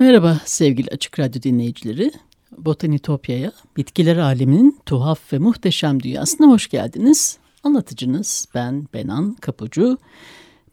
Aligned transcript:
Merhaba 0.00 0.40
sevgili 0.44 0.90
Açık 0.90 1.18
Radyo 1.18 1.42
dinleyicileri. 1.42 2.12
Botanitopya'ya, 2.58 3.52
bitkiler 3.76 4.16
aleminin 4.16 4.80
tuhaf 4.86 5.32
ve 5.32 5.38
muhteşem 5.38 6.02
dünyasına 6.02 6.46
hoş 6.46 6.68
geldiniz. 6.68 7.38
Anlatıcınız 7.64 8.48
ben 8.54 8.86
Benan 8.94 9.34
Kapucu. 9.34 9.98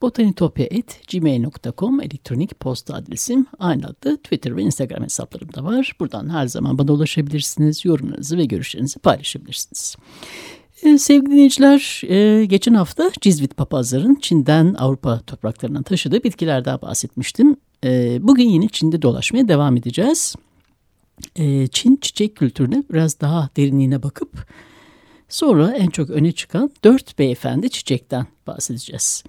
botanitopya.gmail.com 0.01 2.02
elektronik 2.02 2.59
posta 2.59 2.95
adresim 2.95 3.45
aynı 3.59 3.85
adlı 3.85 4.17
Twitter 4.17 4.57
ve 4.57 4.61
Instagram 4.61 5.03
hesaplarım 5.03 5.53
da 5.53 5.63
var. 5.63 5.95
Buradan 5.99 6.30
her 6.30 6.47
zaman 6.47 6.77
bana 6.77 6.91
ulaşabilirsiniz. 6.91 7.85
Yorumlarınızı 7.85 8.37
ve 8.37 8.45
görüşlerinizi 8.45 8.99
paylaşabilirsiniz. 8.99 9.95
Ee, 10.86 10.98
sevgili 10.98 11.31
dinleyiciler, 11.31 12.02
e, 12.08 12.45
geçen 12.45 12.73
hafta 12.73 13.12
Cizvit 13.22 13.58
papazların 13.58 14.16
Çin'den 14.16 14.73
Avrupa 14.73 15.20
topraklarına 15.20 15.84
taşıdığı 15.84 16.23
bitkilerden 16.23 16.81
bahsetmiştim. 16.81 17.58
E, 17.84 18.17
bugün 18.22 18.50
yine 18.50 18.67
Çin'de 18.67 19.02
dolaşmaya 19.02 19.48
devam 19.48 19.78
edeceğiz. 19.78 20.36
E, 21.36 21.67
Çin 21.67 21.95
çiçek 22.02 22.36
kültürüne 22.36 22.84
biraz 22.92 23.22
daha 23.22 23.50
derinliğine 23.58 24.04
bakıp 24.04 24.48
sonra 25.30 25.72
en 25.72 25.88
çok 25.88 26.09
öne 26.09 26.31
çıkan 26.31 26.72
dört 26.84 27.20
beyefendi 27.20 27.70
çiçekten 27.70 28.26
bahsedeceğiz. 28.48 29.23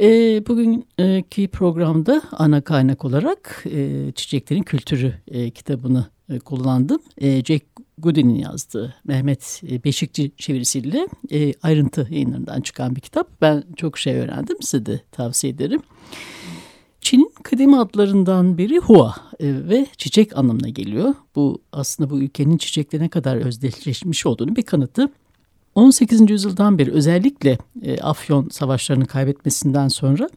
E, 0.00 0.06
bugünkü 0.46 1.48
programda 1.48 2.22
ana 2.32 2.60
kaynak 2.60 3.04
olarak 3.04 3.64
e, 3.70 4.12
Çiçeklerin 4.14 4.62
Kültürü 4.62 5.14
e, 5.28 5.50
kitabını 5.50 6.06
e, 6.30 6.38
kullandım. 6.38 7.00
E, 7.20 7.44
Jack 7.44 7.64
Goody'nin 7.98 8.34
yazdığı 8.34 8.94
Mehmet 9.04 9.62
Beşikçi 9.84 10.32
çevirisiyle 10.36 11.08
e, 11.32 11.52
ayrıntı 11.62 12.06
yayınlarından 12.10 12.60
çıkan 12.60 12.96
bir 12.96 13.00
kitap. 13.00 13.40
Ben 13.40 13.64
çok 13.76 13.98
şey 13.98 14.14
öğrendim 14.14 14.56
size 14.60 14.86
de 14.86 15.00
tavsiye 15.12 15.52
ederim. 15.52 15.80
Çin'in 17.00 17.32
kıdemi 17.42 17.78
adlarından 17.78 18.58
biri 18.58 18.78
Hua 18.78 19.14
e, 19.40 19.68
ve 19.68 19.86
çiçek 19.96 20.36
anlamına 20.38 20.68
geliyor. 20.68 21.14
Bu 21.36 21.62
aslında 21.72 22.10
bu 22.10 22.18
ülkenin 22.18 22.58
çiçekle 22.58 23.00
ne 23.00 23.08
kadar 23.08 23.36
özdeşleşmiş 23.36 24.26
olduğunu 24.26 24.56
bir 24.56 24.62
kanıtı. 24.62 25.08
18. 25.78 26.30
yüzyıldan 26.30 26.78
beri 26.78 26.92
özellikle 26.92 27.58
e, 27.82 28.00
Afyon 28.00 28.48
savaşlarını 28.48 29.06
kaybetmesinden 29.06 29.88
sonra 29.88 30.28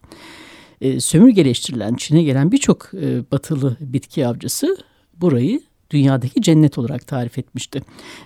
e, 0.81 0.99
sömürgeleştirilen 0.99 1.95
Çin'e 1.95 2.23
gelen 2.23 2.51
birçok 2.51 2.93
e, 2.93 3.31
batılı 3.31 3.77
bitki 3.79 4.27
avcısı 4.27 4.77
burayı 5.13 5.61
dünyadaki 5.91 6.41
cennet 6.41 6.77
olarak 6.77 7.07
tarif 7.07 7.37
etmişti. 7.37 7.81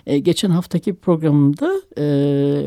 E, 0.06 0.18
geçen 0.18 0.50
haftaki 0.50 0.94
programımda 0.94 1.72
e, 1.96 2.02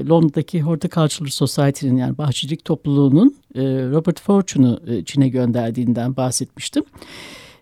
Londra'daki 0.10 0.62
Horticultural 0.62 1.30
Society'nin 1.30 1.98
yani 1.98 2.18
bahçecilik 2.18 2.66
topluluğunun 2.66 3.36
e, 3.56 3.62
Robert 3.64 4.22
Fortune'u 4.22 4.82
e, 4.88 5.06
Çin'e 5.06 5.30
gönderdiğinden 5.30 6.16
bahsetmiştim. 6.16 6.84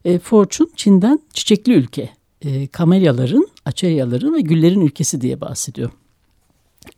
E, 0.05 0.19
Fortune 0.19 0.69
Çin'den 0.75 1.19
çiçekli 1.33 1.73
ülke, 1.73 2.09
e, 2.41 2.67
kamelyaların, 2.67 3.47
açelyaların 3.65 4.33
ve 4.33 4.41
güllerin 4.41 4.81
ülkesi 4.81 5.21
diye 5.21 5.41
bahsediyor. 5.41 5.91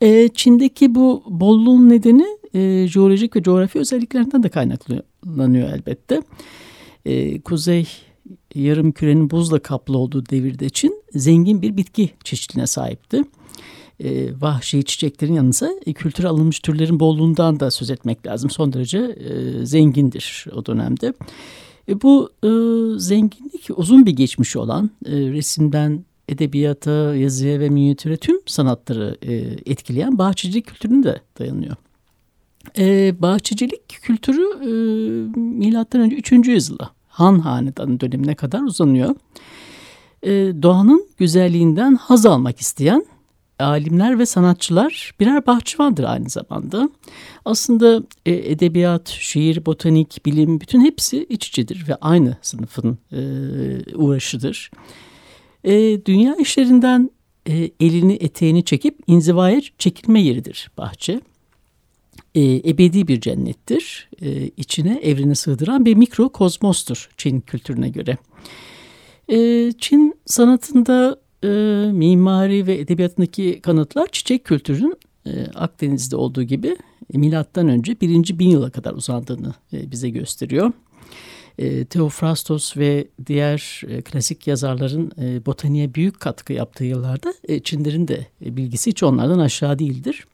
E, 0.00 0.28
Çin'deki 0.28 0.94
bu 0.94 1.22
bolluğun 1.26 1.88
nedeni 1.88 2.26
e, 2.54 2.88
jeolojik 2.88 3.36
ve 3.36 3.42
coğrafi 3.42 3.78
özelliklerinden 3.78 4.42
de 4.42 4.48
kaynaklanıyor 4.48 5.68
elbette. 5.68 6.22
E, 7.04 7.40
kuzey 7.40 7.88
yarım 8.54 8.92
kürenin 8.92 9.30
buzla 9.30 9.58
kaplı 9.58 9.98
olduğu 9.98 10.26
devirde 10.26 10.70
Çin 10.70 11.02
zengin 11.14 11.62
bir 11.62 11.76
bitki 11.76 12.10
çeşitliliğine 12.24 12.66
sahipti. 12.66 13.22
E, 14.00 14.40
vahşi 14.40 14.84
çiçeklerin 14.84 15.32
yanınıza 15.34 15.70
e, 15.86 15.92
kültüre 15.92 16.28
alınmış 16.28 16.60
türlerin 16.60 17.00
bolluğundan 17.00 17.60
da 17.60 17.70
söz 17.70 17.90
etmek 17.90 18.26
lazım. 18.26 18.50
Son 18.50 18.72
derece 18.72 18.98
e, 18.98 19.66
zengindir 19.66 20.46
o 20.54 20.66
dönemde. 20.66 21.14
E, 21.88 22.02
bu 22.02 22.30
e, 22.44 22.50
zenginlik 22.98 23.68
uzun 23.76 24.06
bir 24.06 24.12
geçmişi 24.12 24.58
olan 24.58 24.90
e, 25.06 25.10
resimden 25.12 26.04
edebiyata, 26.30 27.14
yazıya 27.14 27.60
ve 27.60 27.68
minyatüre 27.68 28.16
tüm 28.16 28.40
sanatları 28.46 29.16
e, 29.22 29.34
etkileyen 29.66 30.18
bahçecilik 30.18 30.66
kültürüne 30.66 31.04
de 31.04 31.20
dayanıyor. 31.38 31.76
E, 32.78 33.14
bahçecilik 33.22 33.88
kültürü 33.88 34.42
e, 34.62 34.70
milattan 35.40 36.00
önce 36.00 36.16
3. 36.16 36.32
yüzyılda 36.32 36.90
Han 37.08 37.38
Hanedanı 37.38 38.00
dönemine 38.00 38.34
kadar 38.34 38.62
uzanıyor. 38.62 39.14
E, 40.22 40.30
doğanın 40.62 41.06
güzelliğinden 41.18 41.94
haz 41.94 42.26
almak 42.26 42.60
isteyen 42.60 43.06
alimler 43.58 44.18
ve 44.18 44.26
sanatçılar 44.26 45.14
birer 45.20 45.46
bahçıvandır 45.46 46.04
aynı 46.04 46.28
zamanda. 46.28 46.90
Aslında 47.44 48.02
e, 48.26 48.32
edebiyat, 48.32 49.08
şiir, 49.08 49.66
botanik, 49.66 50.26
bilim 50.26 50.60
bütün 50.60 50.80
hepsi 50.80 51.26
iç 51.28 51.48
içedir 51.48 51.88
ve 51.88 51.94
aynı 51.94 52.36
sınıfın 52.42 52.98
e, 53.12 53.20
uğraşıdır. 53.94 54.70
E, 55.64 56.04
dünya 56.04 56.36
işlerinden 56.36 57.10
e, 57.48 57.70
elini 57.80 58.12
eteğini 58.12 58.64
çekip 58.64 58.98
inzivaya 59.06 59.60
çekilme 59.78 60.20
yeridir 60.20 60.70
bahçe 60.78 61.20
e, 62.34 62.70
ebedi 62.70 63.08
bir 63.08 63.20
cennettir. 63.20 64.08
E, 64.22 64.50
içine 64.56 65.00
evreni 65.02 65.36
sığdıran 65.36 65.84
bir 65.84 65.94
mikrokozmostur 65.94 67.08
Çin 67.16 67.40
kültürüne 67.40 67.88
göre. 67.88 68.16
E, 69.28 69.72
Çin 69.78 70.14
sanatında 70.26 71.20
e, 71.44 71.48
mimari 71.92 72.66
ve 72.66 72.78
edebiyatındaki 72.78 73.60
kanıtlar 73.62 74.06
çiçek 74.12 74.44
kültürünün 74.44 74.96
e, 75.26 75.30
Akdeniz'de 75.54 76.16
olduğu 76.16 76.42
gibi 76.42 76.76
milattan 77.12 77.68
önce 77.68 78.00
birinci 78.00 78.38
bin 78.38 78.48
yıla 78.48 78.70
kadar 78.70 78.92
uzandığını 78.92 79.54
e, 79.72 79.90
bize 79.90 80.10
gösteriyor. 80.10 80.72
E, 81.60 81.84
ve 82.76 83.08
diğer 83.26 83.82
e, 83.88 84.02
klasik 84.02 84.46
yazarların 84.46 85.12
e, 85.22 85.46
botaniğe 85.46 85.94
büyük 85.94 86.20
katkı 86.20 86.52
yaptığı 86.52 86.84
yıllarda 86.84 87.34
e, 87.48 87.60
Çinlerin 87.60 88.08
de 88.08 88.26
e, 88.44 88.56
bilgisi 88.56 88.90
hiç 88.90 89.02
onlardan 89.02 89.38
aşağı 89.38 89.78
değildir. 89.78 90.26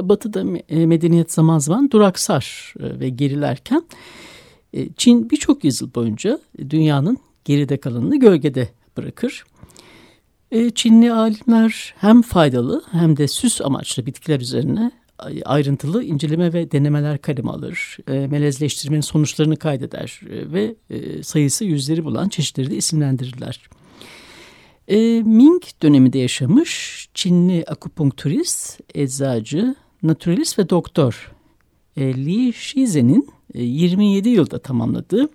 Batı'da 0.00 0.44
medeniyet 0.86 1.32
zaman 1.32 1.58
zaman 1.58 1.90
duraksar 1.90 2.74
ve 2.80 3.08
gerilerken 3.08 3.82
Çin 4.96 5.30
birçok 5.30 5.64
yüzyıl 5.64 5.94
boyunca 5.94 6.40
dünyanın 6.70 7.18
geride 7.44 7.76
kalanını 7.76 8.20
gölgede 8.20 8.68
bırakır. 8.96 9.44
Çinli 10.74 11.12
alimler 11.12 11.94
hem 11.96 12.22
faydalı 12.22 12.82
hem 12.90 13.16
de 13.16 13.28
süs 13.28 13.60
amaçlı 13.60 14.06
bitkiler 14.06 14.40
üzerine 14.40 14.90
ayrıntılı 15.44 16.04
inceleme 16.04 16.52
ve 16.52 16.70
denemeler 16.70 17.18
kaleme 17.18 17.50
alır. 17.50 17.98
Melezleştirmenin 18.08 19.00
sonuçlarını 19.00 19.56
kaydeder 19.56 20.20
ve 20.28 20.74
sayısı 21.22 21.64
yüzleri 21.64 22.04
bulan 22.04 22.28
çeşitleri 22.28 22.70
de 22.70 22.76
isimlendirirler. 22.76 23.68
Ming 25.24 25.62
döneminde 25.82 26.18
yaşamış 26.18 27.08
Çinli 27.14 27.64
akupunkturist, 27.66 28.80
eczacı, 28.94 29.74
naturalist 30.02 30.58
ve 30.58 30.70
doktor 30.70 31.32
e, 31.96 32.14
Li 32.14 32.52
Shize'nin 32.52 33.28
e, 33.54 33.62
27 33.62 34.28
yılda 34.28 34.58
tamamladığı 34.58 35.28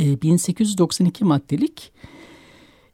e, 0.00 0.22
1892 0.22 1.24
maddelik 1.24 1.92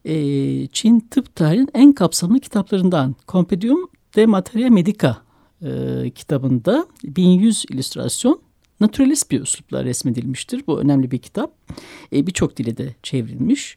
e, 0.04 0.66
Çin 0.66 1.00
tıp 1.00 1.36
tarihinin 1.36 1.68
en 1.74 1.92
kapsamlı 1.92 2.40
kitaplarından 2.40 3.14
Compendium 3.28 3.88
de 4.16 4.26
Materia 4.26 4.70
Medica 4.70 5.16
e, 5.64 6.10
kitabında 6.10 6.86
1100 7.04 7.64
illüstrasyon 7.70 8.40
naturalist 8.80 9.30
bir 9.30 9.40
üslupla 9.40 9.84
resmedilmiştir. 9.84 10.64
Bu 10.66 10.80
önemli 10.80 11.10
bir 11.10 11.18
kitap. 11.18 11.52
E, 12.12 12.26
Birçok 12.26 12.56
dile 12.56 12.76
de 12.76 12.94
çevrilmiş. 13.02 13.76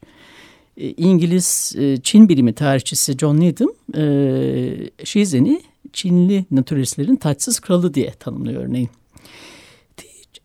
E, 0.76 0.90
İngiliz 0.90 1.74
e, 1.78 1.96
Çin 2.02 2.28
bilimi 2.28 2.52
tarihçisi 2.52 3.18
John 3.18 3.40
Needham 3.40 3.70
e, 3.96 5.04
Shizen'i 5.04 5.62
Çinli 5.92 6.44
naturalistlerin 6.50 7.16
taçsız 7.16 7.60
kralı 7.60 7.94
diye 7.94 8.10
tanımlıyor 8.10 8.64
örneğin. 8.64 8.90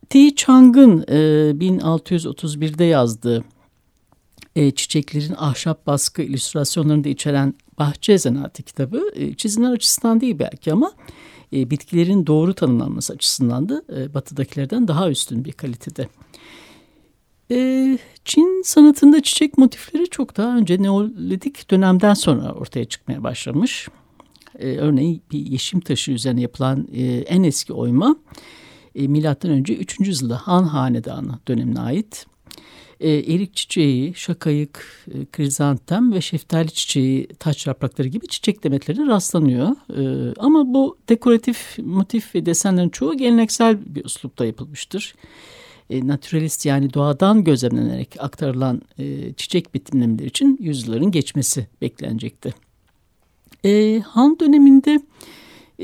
Ti 0.09 0.35
Chang'ın 0.35 1.05
e, 1.07 1.13
1631'de 1.51 2.83
yazdığı 2.83 3.43
e, 4.55 4.71
çiçeklerin 4.71 5.35
ahşap 5.37 5.87
baskı 5.87 6.21
illüstrasyonlarını 6.21 7.03
da 7.03 7.09
içeren 7.09 7.53
Bahçe 7.79 8.17
Zanaatı 8.17 8.63
kitabı 8.63 9.11
e, 9.15 9.33
çizimler 9.33 9.71
açısından 9.71 10.21
değil 10.21 10.39
belki 10.39 10.73
ama 10.73 10.91
e, 11.53 11.69
bitkilerin 11.69 12.27
doğru 12.27 12.53
tanımlanması 12.53 13.13
açısından 13.13 13.69
da 13.69 13.83
e, 13.95 14.13
batıdakilerden 14.13 14.87
daha 14.87 15.09
üstün 15.09 15.45
bir 15.45 15.51
kalitede. 15.51 16.07
E, 17.51 17.97
Çin 18.25 18.61
sanatında 18.65 19.23
çiçek 19.23 19.57
motifleri 19.57 20.09
çok 20.09 20.37
daha 20.37 20.57
önce 20.57 20.81
Neolitik 20.81 21.71
dönemden 21.71 22.13
sonra 22.13 22.51
ortaya 22.53 22.85
çıkmaya 22.85 23.23
başlamış. 23.23 23.87
E, 24.59 24.77
örneğin 24.77 25.21
bir 25.31 25.39
yeşim 25.39 25.79
taşı 25.79 26.11
üzerine 26.11 26.41
yapılan 26.41 26.87
e, 26.93 27.03
en 27.03 27.43
eski 27.43 27.73
oyma 27.73 28.15
e, 28.95 29.07
milattan 29.07 29.51
önce 29.51 29.75
3. 29.75 29.99
yüzyılda 29.99 30.37
Han 30.37 30.63
Hanedanı 30.63 31.39
dönemine 31.47 31.79
ait. 31.79 32.25
E, 33.01 33.11
erik 33.11 33.55
çiçeği, 33.55 34.13
şakayık, 34.15 35.05
e, 35.13 35.25
krizantem 35.25 36.13
ve 36.13 36.21
şeftali 36.21 36.71
çiçeği, 36.71 37.27
taç 37.27 37.67
yaprakları 37.67 38.07
gibi 38.07 38.27
çiçek 38.27 38.63
demetlerine 38.63 39.07
rastlanıyor. 39.07 39.69
E, 39.69 40.33
ama 40.39 40.73
bu 40.73 40.97
dekoratif 41.09 41.77
motif 41.79 42.35
ve 42.35 42.45
desenlerin 42.45 42.89
çoğu 42.89 43.17
geleneksel 43.17 43.95
bir 43.95 44.05
üslupta 44.05 44.45
yapılmıştır. 44.45 45.15
E, 45.89 46.07
naturalist 46.07 46.65
yani 46.65 46.93
doğadan 46.93 47.43
gözlemlenerek 47.43 48.15
aktarılan 48.19 48.81
e, 48.99 49.33
çiçek 49.33 49.73
betimlemeleri 49.73 50.27
için 50.27 50.57
yüzyılların 50.61 51.11
geçmesi 51.11 51.67
beklenecekti. 51.81 52.53
E, 53.65 53.99
Han 53.99 54.39
döneminde 54.39 55.01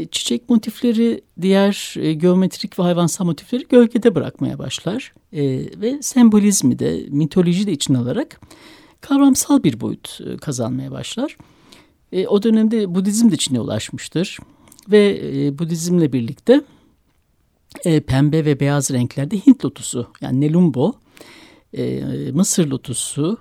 çiçek 0.05 0.49
motifleri 0.49 1.21
diğer 1.41 1.93
e, 1.97 2.13
geometrik 2.13 2.79
ve 2.79 2.83
hayvansal 2.83 3.25
motifleri 3.25 3.67
gölgede 3.69 4.15
bırakmaya 4.15 4.59
başlar. 4.59 5.13
E, 5.33 5.43
ve 5.81 6.01
sembolizmi 6.01 6.79
de 6.79 7.05
mitoloji 7.09 7.67
de 7.67 7.71
içine 7.71 7.97
alarak 7.97 8.41
kavramsal 9.01 9.63
bir 9.63 9.79
boyut 9.79 10.19
e, 10.25 10.37
kazanmaya 10.37 10.91
başlar. 10.91 11.37
E, 12.11 12.27
o 12.27 12.43
dönemde 12.43 12.95
Budizm 12.95 13.31
de 13.31 13.35
içine 13.35 13.59
ulaşmıştır. 13.59 14.37
Ve 14.91 15.21
e, 15.23 15.59
Budizmle 15.59 16.13
birlikte 16.13 16.61
e, 17.85 17.99
pembe 17.99 18.45
ve 18.45 18.59
beyaz 18.59 18.91
renklerde 18.91 19.37
Hint 19.37 19.65
lotusu 19.65 20.07
yani 20.21 20.41
Nelumbo, 20.41 20.93
e, 21.73 22.01
Mısır 22.33 22.67
lotusu, 22.67 23.37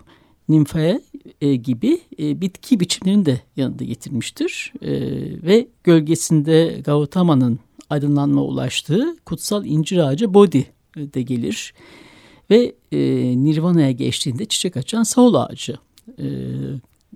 nimfaya 0.48 1.00
e, 1.40 1.54
gibi 1.56 2.00
e, 2.18 2.40
bitki 2.40 2.80
biçimlerini 2.80 3.26
de 3.26 3.40
yanında 3.56 3.84
getirmiştir. 3.84 4.72
E, 4.82 4.90
ve 5.42 5.68
gölgesinde 5.84 6.80
Gautama'nın 6.84 7.58
aydınlanma 7.90 8.42
ulaştığı 8.42 9.16
kutsal 9.24 9.64
incir 9.64 9.96
ağacı 9.98 10.34
Bodhi 10.34 10.66
de 10.96 11.22
gelir. 11.22 11.74
Ve 12.50 12.74
e, 12.92 12.98
Nirvana'ya 13.44 13.90
geçtiğinde 13.90 14.44
çiçek 14.44 14.76
açan 14.76 15.02
Saul 15.02 15.34
ağacı 15.34 15.76
e, 16.18 16.24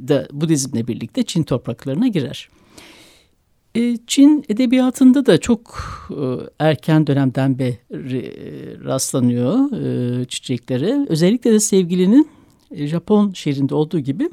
da 0.09 0.29
Budizmle 0.33 0.87
birlikte 0.87 1.23
Çin 1.23 1.43
topraklarına 1.43 2.09
girer. 2.09 2.49
E, 3.75 3.97
Çin 4.07 4.45
edebiyatında 4.49 5.27
da 5.27 5.39
çok 5.39 5.79
e, 6.11 6.25
erken 6.59 7.07
dönemden 7.07 7.59
beri 7.59 8.35
rastlanıyor 8.85 9.73
e, 9.73 10.25
çiçeklere. 10.25 11.07
Özellikle 11.09 11.53
de 11.53 11.61
sevgilinin 11.61 12.29
Japon 12.75 13.33
şehrinde 13.33 13.75
olduğu 13.75 14.01
gibi 14.01 14.31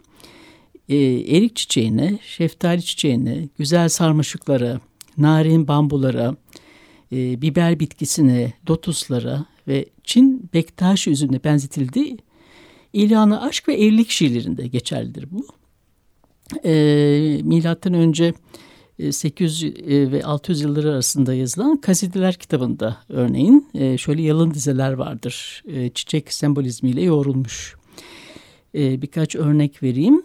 erik 0.90 1.56
çiçeğine, 1.56 2.20
şeftali 2.24 2.84
çiçeğine, 2.84 3.50
güzel 3.58 3.90
sarmaşıklara, 3.90 4.82
narin 5.18 5.68
bambulara, 5.68 6.36
biber 7.12 7.80
bitkisine, 7.80 8.54
lotuslara 8.70 9.46
ve 9.68 9.86
Çin 10.04 10.50
bektaş 10.54 11.08
üzümüne 11.08 11.44
benzetildiği 11.44 12.18
İlhanı 12.94 13.42
aşk 13.42 13.68
ve 13.68 13.74
evlilik 13.74 14.10
şiirlerinde 14.10 14.68
geçerlidir 14.68 15.26
bu. 15.32 15.48
E, 16.66 16.74
milattan 17.44 17.94
önce 17.94 18.34
800 19.12 19.64
e, 19.64 19.68
e, 19.68 20.12
ve 20.12 20.24
600 20.24 20.62
yılları 20.62 20.92
arasında 20.92 21.34
yazılan 21.34 21.78
Kasideler 21.78 22.36
kitabında 22.36 22.98
örneğin 23.10 23.68
e, 23.74 23.98
şöyle 23.98 24.22
yalın 24.22 24.54
dizeler 24.54 24.94
vardır. 24.94 25.64
Çiçek 25.94 26.34
sembolizmiyle 26.34 27.02
yoğrulmuş. 27.02 27.77
Birkaç 28.78 29.36
örnek 29.36 29.84
vereyim. 29.84 30.24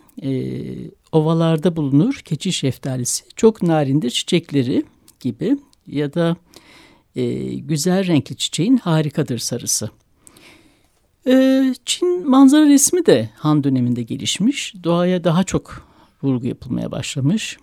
Ovalarda 1.12 1.76
bulunur 1.76 2.14
keçi 2.24 2.52
şeftalisi. 2.52 3.24
Çok 3.36 3.62
narindir 3.62 4.10
çiçekleri 4.10 4.84
gibi 5.20 5.56
ya 5.86 6.14
da 6.14 6.36
güzel 7.56 8.06
renkli 8.06 8.36
çiçeğin 8.36 8.76
harikadır 8.76 9.38
sarısı. 9.38 9.90
Çin 11.84 12.28
manzara 12.30 12.66
resmi 12.66 13.06
de 13.06 13.30
Han 13.36 13.64
döneminde 13.64 14.02
gelişmiş. 14.02 14.74
Doğaya 14.84 15.24
daha 15.24 15.44
çok 15.44 15.86
vurgu 16.22 16.46
yapılmaya 16.46 16.90
başlamış. 16.90 17.58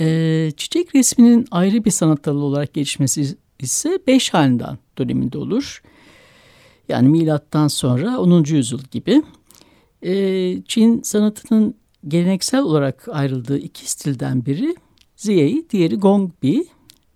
E, 0.00 0.50
çiçek 0.56 0.94
resminin 0.94 1.46
ayrı 1.50 1.84
bir 1.84 1.90
sanat 1.90 2.24
dalı 2.24 2.44
olarak 2.44 2.74
gelişmesi 2.74 3.36
ise 3.60 3.98
beş 4.06 4.34
halinden 4.34 4.78
döneminde 4.98 5.38
olur. 5.38 5.82
Yani 6.88 7.08
milattan 7.08 7.68
sonra 7.68 8.18
10. 8.18 8.44
yüzyıl 8.44 8.80
gibi. 8.90 9.22
E, 10.02 10.62
Çin 10.62 11.02
sanatının 11.02 11.74
geleneksel 12.08 12.62
olarak 12.62 13.08
ayrıldığı 13.08 13.58
iki 13.58 13.90
stilden 13.90 14.46
biri 14.46 14.76
Ziyei, 15.16 15.66
diğeri 15.70 15.96
Gongbi. 15.96 16.66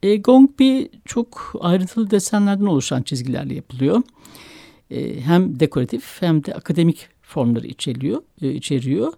E, 0.03 0.17
Gongbi 0.17 0.91
çok 1.05 1.53
ayrıntılı 1.61 2.11
desenlerden 2.11 2.67
oluşan 2.67 3.03
çizgilerle 3.03 3.55
yapılıyor. 3.55 4.03
E, 4.91 5.21
hem 5.21 5.61
dekoratif 5.61 6.23
hem 6.23 6.45
de 6.45 6.55
akademik 6.55 7.09
formları 7.23 7.67
içeriyor. 7.67 8.23
E, 8.43 8.53
içeriyor. 8.53 9.13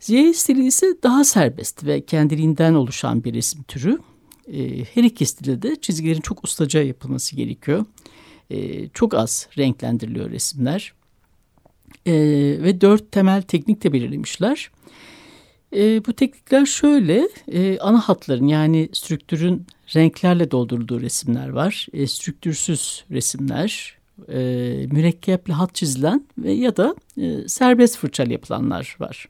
Ziya 0.00 0.34
stili 0.34 0.66
ise 0.66 0.86
daha 1.02 1.24
serbest 1.24 1.86
ve 1.86 2.04
kendiliğinden 2.04 2.74
oluşan 2.74 3.24
bir 3.24 3.34
resim 3.34 3.62
türü. 3.62 3.98
E, 4.52 4.84
her 4.84 5.04
iki 5.04 5.26
stilde 5.26 5.62
de 5.62 5.76
çizgilerin 5.80 6.20
çok 6.20 6.44
ustaca 6.44 6.82
yapılması 6.82 7.36
gerekiyor. 7.36 7.84
E, 8.50 8.88
çok 8.88 9.14
az 9.14 9.48
renklendiriliyor 9.58 10.30
resimler. 10.30 10.92
E, 12.06 12.12
ve 12.62 12.80
dört 12.80 13.12
temel 13.12 13.42
teknik 13.42 13.84
de 13.84 13.92
belirlemişler. 13.92 14.70
E, 15.76 16.04
bu 16.06 16.12
teknikler 16.12 16.66
şöyle, 16.66 17.28
e, 17.52 17.78
ana 17.78 18.00
hatların 18.00 18.46
yani 18.46 18.88
strüktürün 18.92 19.66
renklerle 19.96 20.50
doldurduğu 20.50 21.00
resimler 21.00 21.48
var. 21.48 21.86
E, 21.92 22.06
strüktürsüz 22.06 23.04
resimler, 23.10 23.98
e, 24.28 24.36
mürekkeple 24.92 25.52
hat 25.52 25.74
çizilen 25.74 26.26
ve 26.38 26.52
ya 26.52 26.76
da 26.76 26.94
e, 27.20 27.48
serbest 27.48 27.96
fırçayla 27.96 28.32
yapılanlar 28.32 28.96
var. 29.00 29.28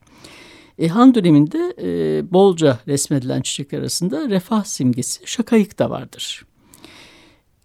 E, 0.79 0.89
Han 0.89 1.15
döneminde 1.15 1.75
e, 1.83 2.23
bolca 2.33 2.79
resmedilen 2.89 3.43
çiçekler 3.43 3.79
arasında 3.79 4.29
refah 4.31 4.65
simgesi 4.65 5.23
şakayık 5.27 5.79
da 5.79 5.91
vardır. 5.91 6.45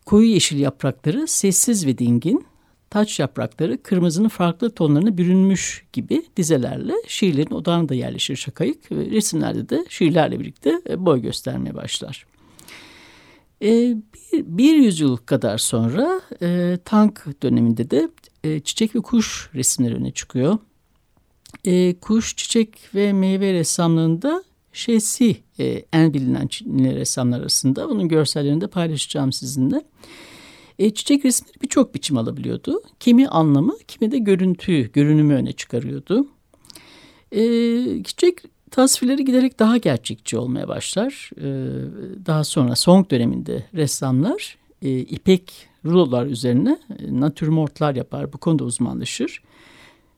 Koyu 0.06 0.28
yeşil 0.28 0.60
yaprakları 0.60 1.28
sessiz 1.28 1.86
ve 1.86 1.98
dingin, 1.98 2.46
taç 2.90 3.20
yaprakları 3.20 3.84
kırmızının 3.84 4.28
farklı 4.28 4.70
tonlarına 4.70 5.18
bürünmüş 5.18 5.86
gibi 5.94 6.26
dizelerle 6.38 6.94
şiirlerin 7.08 7.52
odağına 7.52 7.90
da 7.90 7.96
yerleşir 7.96 8.36
şakayık. 8.36 8.92
Resimlerde 8.92 9.70
de 9.70 9.86
şiirlerle 9.90 10.40
birlikte 10.40 10.82
e, 10.90 11.06
boy 11.06 11.22
göstermeye 11.22 11.76
başlar. 11.76 12.26
E, 13.62 13.68
bir, 14.34 14.46
bir 14.46 14.76
yüzyıl 14.76 15.18
kadar 15.18 15.58
sonra 15.58 16.22
e, 16.42 16.78
Tank 16.86 17.26
döneminde 17.44 17.92
de 17.92 18.10
e, 18.44 18.60
çiçek 18.60 18.96
ve 18.96 19.00
kuş 19.00 19.50
resimleri 19.56 19.96
öne 19.96 20.12
çıkıyor 20.12 20.58
e, 21.66 22.00
kuş, 22.00 22.36
çiçek 22.36 22.80
ve 22.96 23.14
meyve 23.14 23.54
ressamlığında 23.54 24.44
Şesi 24.74 25.38
e, 25.60 25.86
en 25.94 26.14
bilinen 26.14 26.48
Çinli 26.48 26.96
ressamlar 26.96 27.40
arasında. 27.40 27.90
Bunun 27.90 28.08
görsellerini 28.08 28.62
de 28.62 28.68
paylaşacağım 28.68 29.34
sizinle. 29.34 29.84
E, 30.80 30.94
çiçek 30.94 31.26
resimleri 31.26 31.62
birçok 31.62 31.96
biçim 31.96 32.18
alabiliyordu. 32.18 32.82
Kimi 33.00 33.28
anlamı, 33.28 33.78
kimi 33.88 34.12
de 34.12 34.18
görüntüyü, 34.18 34.92
görünümü 34.92 35.34
öne 35.34 35.52
çıkarıyordu. 35.52 36.28
E, 37.32 37.42
çiçek 38.04 38.38
tasvirleri 38.72 39.26
giderek 39.26 39.60
daha 39.60 39.78
gerçekçi 39.78 40.38
olmaya 40.38 40.68
başlar. 40.68 41.32
E, 41.38 41.48
daha 42.26 42.44
sonra 42.44 42.76
Song 42.76 43.12
döneminde 43.12 43.64
ressamlar 43.74 44.58
e, 44.82 45.00
ipek 45.00 45.68
rulolar 45.86 46.26
üzerine 46.26 46.80
e, 47.00 47.20
natürmortlar 47.20 47.96
yapar. 47.96 48.34
Bu 48.34 48.38
konuda 48.38 48.64
uzmanlaşır. 48.64 49.44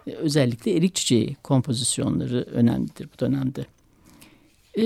E, 0.08 0.12
özellikle 0.12 0.76
erik 0.76 0.96
çiçeği 0.96 1.36
kompozisyonları 1.44 2.48
önemlidir 2.52 3.10
bu 3.16 3.20
dönemde. 3.20 3.66
E, 4.78 4.84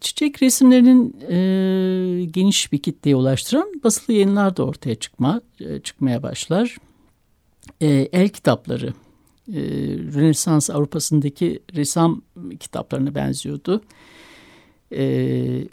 çiçek 0.00 0.42
resimlerinin 0.42 1.16
e, 1.30 2.24
geniş 2.24 2.72
bir 2.72 2.78
kitleye 2.78 3.16
ulaştıran 3.16 3.72
basılı 3.84 4.14
yayınlar 4.14 4.56
da 4.56 4.64
ortaya 4.64 4.94
çıkma, 4.94 5.40
e, 5.60 5.80
çıkmaya 5.80 6.22
başlar. 6.22 6.76
E, 7.80 7.86
el 8.12 8.28
kitapları, 8.28 8.86
e, 9.48 9.60
Rönesans 10.14 10.70
Avrupa'sındaki 10.70 11.60
resam 11.74 12.22
kitaplarına 12.60 13.14
benziyordu. 13.14 13.82
E, 14.92 15.04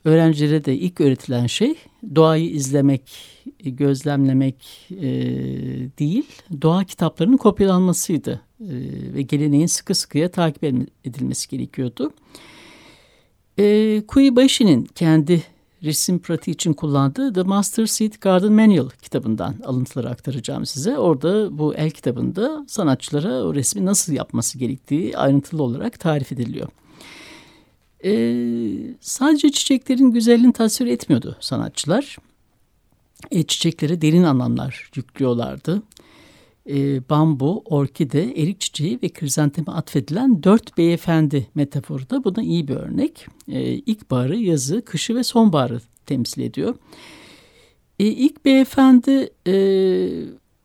öğrencilere 0.04 0.66
de 0.66 0.78
ilk 0.78 1.02
öğretilen 1.02 1.48
şey 1.48 1.76
doğayı 2.16 2.50
izlemek 2.50 3.02
gözlemlemek 3.64 4.88
e, 4.92 5.12
değil, 6.00 6.26
doğa 6.62 6.84
kitaplarının 6.84 7.38
kopyalanmasıydı 7.38 8.42
e, 8.62 8.74
ve 9.14 9.22
geleneğin 9.22 9.66
sıkı 9.66 9.96
sıkıya 9.96 10.32
takip 10.32 10.64
edilmesi 11.06 11.50
gerekiyordu. 11.50 12.14
E, 12.14 12.53
Kuibaşi'nin 14.08 14.86
kendi 14.96 15.44
resim 15.84 16.20
pratiği 16.20 16.54
için 16.56 16.74
kullandığı 16.74 17.34
The 17.34 17.42
Master 17.42 17.86
Seed 17.86 18.14
Garden 18.22 18.54
Manual 18.54 18.90
kitabından 19.02 19.56
alıntıları 19.64 20.10
aktaracağım 20.10 20.66
size. 20.66 20.98
Orada 20.98 21.58
bu 21.58 21.76
el 21.76 21.92
kitabında 21.92 22.66
sanatçılara 22.68 23.44
o 23.44 23.56
resmi 23.56 23.86
nasıl 23.86 24.14
yapması 24.14 24.58
gerektiği 24.58 25.18
ayrıntılı 25.18 25.64
olarak 25.64 26.00
tarif 26.00 26.32
ediliyor. 26.32 26.68
Ee, 28.06 28.96
sadece 29.02 29.52
çiçeklerin 29.52 30.12
güzelliğini 30.12 30.54
tasvir 30.54 30.88
etmiyordu 30.88 31.38
sanatçılar. 31.40 32.18
E, 33.32 33.44
çiçeklere 33.44 34.02
derin 34.02 34.24
anlamlar 34.24 34.90
yüklüyorlardı. 34.96 35.82
E, 36.70 37.10
bambu, 37.10 37.62
orkide, 37.66 38.42
erik 38.42 38.60
çiçeği 38.60 39.00
ve 39.04 39.10
krizanteme 39.10 39.72
atfedilen 39.72 40.44
dört 40.44 40.78
beyefendi 40.78 41.48
metaforu 41.56 42.10
da 42.10 42.24
buna 42.24 42.44
iyi 42.44 42.68
bir 42.68 42.76
örnek. 42.76 43.28
E, 43.48 43.62
ilkbaharı, 43.62 44.38
yazı, 44.38 44.82
kışı 44.86 45.16
ve 45.16 45.24
sonbaharı 45.24 45.82
temsil 46.06 46.42
ediyor. 46.42 46.76
E, 48.00 48.06
ilk 48.06 48.46
beyefendi 48.46 49.30
e, 49.48 49.56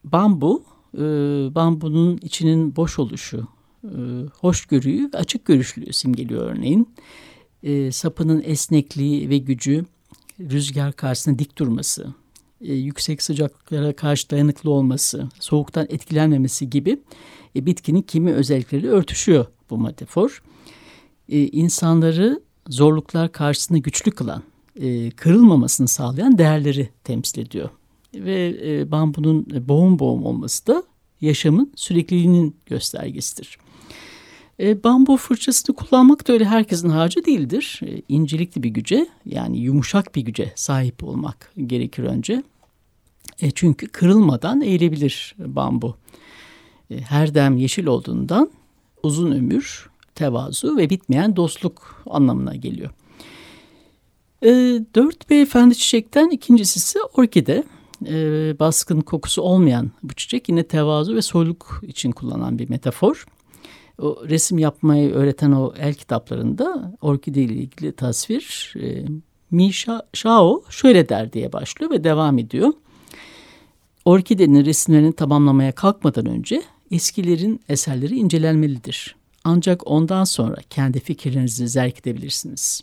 bambu, 0.05 0.65
e, 0.95 1.01
bambunun 1.55 2.19
içinin 2.23 2.77
boş 2.77 2.99
oluşu, 2.99 3.49
e, 3.85 3.91
hoşgörüyü 4.41 5.11
ve 5.15 5.19
açık 5.19 5.45
görüşlülüğü 5.45 5.93
simgeliyor 5.93 6.43
örneğin. 6.43 6.89
E, 7.63 7.93
sapının 7.93 8.43
esnekliği 8.45 9.29
ve 9.29 9.39
gücü, 9.39 9.85
rüzgar 10.41 10.93
karşısında 10.93 11.39
dik 11.39 11.59
durması, 11.59 12.15
e, 12.61 12.75
yüksek 12.75 13.23
sıcaklıklara 13.23 13.93
karşı 13.93 14.31
dayanıklı 14.31 14.71
olması, 14.71 15.29
soğuktan 15.41 15.87
etkilenmemesi 15.91 16.71
gibi 16.71 16.99
e, 17.57 17.67
bitkinin 17.67 18.03
kimi 18.03 18.33
özellikleri 18.33 18.89
örtüşüyor 18.89 19.47
bu 19.71 19.79
metafor. 19.79 20.43
E, 21.29 21.47
insanları 21.47 22.41
zorluklar 22.69 23.33
karşısında 23.33 23.79
güçlü 23.79 24.11
kılan, 24.11 24.43
e, 24.81 25.11
kırılmamasını 25.11 25.89
sağlayan 25.89 26.39
değerleri 26.39 26.89
temsil 27.05 27.41
ediyor. 27.41 27.71
Ve 28.15 28.57
e, 28.65 28.91
bambunun 28.91 29.47
boğum 29.69 29.99
boğum 29.99 30.25
olması 30.25 30.67
da 30.67 30.83
yaşamın 31.21 31.73
sürekliliğinin 31.77 32.57
göstergesidir. 32.67 33.59
E, 34.61 34.85
bambu 34.85 35.17
fırçasını 35.17 35.77
kullanmak 35.77 36.29
da 36.29 36.33
öyle 36.33 36.45
herkesin 36.45 36.89
harcı 36.89 37.25
değildir. 37.25 37.81
E, 37.83 38.03
incelikli 38.09 38.63
bir 38.63 38.71
güce 38.71 39.07
yani 39.27 39.59
yumuşak 39.59 40.15
bir 40.15 40.23
güce 40.23 40.53
sahip 40.57 41.05
olmak 41.05 41.53
gerekir 41.67 42.03
önce. 42.03 42.43
E, 43.41 43.51
çünkü 43.51 43.89
kırılmadan 43.89 44.61
eğilebilir 44.61 45.35
bambu. 45.39 45.97
E, 46.91 47.01
her 47.01 47.35
dem 47.35 47.57
yeşil 47.57 47.87
olduğundan 47.87 48.51
uzun 49.03 49.33
ömür, 49.33 49.91
tevazu 50.15 50.77
ve 50.77 50.91
bitmeyen 50.91 51.37
dostluk 51.37 52.03
anlamına 52.07 52.57
geliyor. 52.57 52.91
E, 54.43 54.49
dört 54.95 55.31
beyefendi 55.31 55.77
çiçekten 55.77 56.31
ikincisi 56.31 56.79
ise 56.79 56.99
orkide. 57.15 57.65
E, 58.07 58.15
baskın 58.59 59.01
kokusu 59.01 59.43
olmayan 59.43 59.91
bu 60.03 60.15
çiçek 60.15 60.49
yine 60.49 60.63
tevazu 60.63 61.15
ve 61.15 61.23
soyluk 61.23 61.81
için 61.83 62.13
kullanılan 62.13 62.59
bir 62.59 62.71
metafor 62.71 63.27
o 63.99 64.29
resim 64.29 64.59
yapmayı 64.59 65.13
öğreten 65.13 65.53
o 65.53 65.75
el 65.79 65.95
kitaplarında 65.95 66.93
orkide 67.01 67.43
ile 67.43 67.55
ilgili 67.55 67.93
tasvir 67.93 68.75
e, 68.81 69.05
Mi 69.51 69.71
Shao 70.13 70.63
şöyle 70.71 71.09
der 71.09 71.33
diye 71.33 71.53
başlıyor 71.53 71.91
ve 71.91 72.05
devam 72.05 72.39
ediyor. 72.39 72.73
Orkidenin 74.05 74.65
resimlerini 74.65 75.13
tamamlamaya 75.13 75.73
kalkmadan 75.73 76.27
önce 76.27 76.63
eskilerin 76.91 77.61
eserleri 77.69 78.17
incelenmelidir. 78.17 79.17
Ancak 79.45 79.87
ondan 79.87 80.25
sonra 80.25 80.57
kendi 80.71 81.01
fikirlerinizi 81.01 81.69
zerk 81.69 81.99
edebilirsiniz. 81.99 82.83